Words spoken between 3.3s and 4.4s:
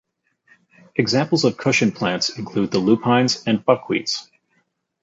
and buckwheats.